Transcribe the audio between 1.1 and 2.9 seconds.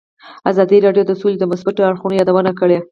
سوله د مثبتو اړخونو یادونه کړې.